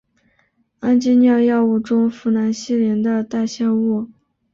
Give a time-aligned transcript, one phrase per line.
[0.79, 4.09] 氨基脲药物中呋喃西林的代谢物。